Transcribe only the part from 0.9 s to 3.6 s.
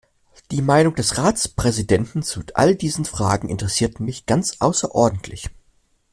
des Ratspräsidenten zu all diesen Fragen